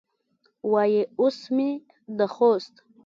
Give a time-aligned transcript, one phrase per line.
[0.71, 1.69] وایي اوس مې
[2.17, 2.73] د خوست